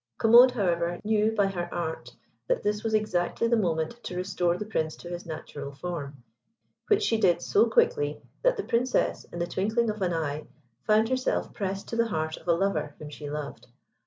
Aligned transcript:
Commode, 0.17 0.49
however, 0.49 0.99
knew 1.03 1.31
by 1.31 1.45
her 1.45 1.71
art 1.71 2.15
that 2.47 2.63
this 2.63 2.83
was 2.83 2.95
exactly 2.95 3.47
the 3.47 3.55
moment 3.55 4.03
to 4.05 4.15
restore 4.17 4.57
the 4.57 4.65
Prince 4.65 4.95
to 4.95 5.09
his 5.09 5.27
natural 5.27 5.73
form, 5.73 6.23
which 6.87 7.03
she 7.03 7.19
did 7.19 7.39
so 7.39 7.67
quickly 7.69 8.19
that 8.41 8.57
the 8.57 8.63
Princess, 8.63 9.25
in 9.25 9.37
the 9.37 9.45
twinkling 9.45 9.91
of 9.91 10.01
an 10.01 10.11
eye, 10.11 10.47
found 10.85 11.09
herself 11.09 11.53
pressed 11.53 11.87
to 11.89 11.95
the 11.95 12.07
heart 12.07 12.35
of 12.37 12.47
a 12.47 12.53
lover 12.53 12.95
whom 12.97 13.11
she 13.11 13.29
loved. 13.29 13.67